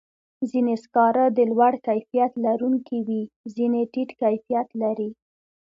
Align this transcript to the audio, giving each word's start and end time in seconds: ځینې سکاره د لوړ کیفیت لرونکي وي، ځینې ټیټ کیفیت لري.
ځینې 0.49 0.75
سکاره 0.83 1.25
د 1.37 1.39
لوړ 1.51 1.73
کیفیت 1.87 2.31
لرونکي 2.45 2.97
وي، 3.07 3.21
ځینې 3.55 3.81
ټیټ 3.93 4.09
کیفیت 4.21 4.67
لري. 4.81 5.09